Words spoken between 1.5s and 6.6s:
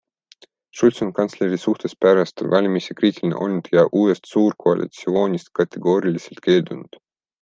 suhtes pärast valimisi kriitiline olnud ja uuest suurkoalitsioonist kategooriliselt